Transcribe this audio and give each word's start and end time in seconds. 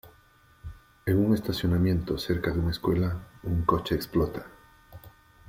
En 1.05 1.23
un 1.23 1.35
estacionamiento 1.35 2.17
cerca 2.17 2.51
de 2.51 2.57
una 2.57 2.71
escuela, 2.71 3.27
un 3.43 3.63
coche 3.65 3.93
explota. 3.93 4.47